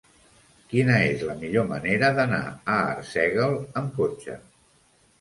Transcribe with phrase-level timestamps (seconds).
[0.71, 4.43] Quina és la millor manera d'anar a Arsèguel amb cotxe?